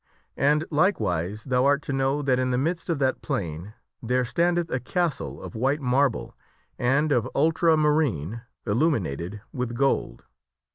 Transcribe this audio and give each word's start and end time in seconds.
And 0.39 0.65
likewise 0.71 1.43
thou 1.43 1.65
art 1.65 1.83
to 1.83 1.93
know 1.93 2.23
that 2.23 2.39
in 2.39 2.49
the 2.49 2.57
midst 2.57 2.89
of 2.89 2.97
that 2.97 3.21
plain 3.21 3.75
there 4.01 4.25
standeth 4.25 4.71
a 4.71 4.79
castle 4.79 5.39
of 5.39 5.53
white 5.53 5.79
marble 5.79 6.35
and 6.79 7.11
of 7.11 7.29
ultramarine 7.35 8.41
illuminated 8.65 9.41
with 9.53 9.75
gold. 9.75 10.23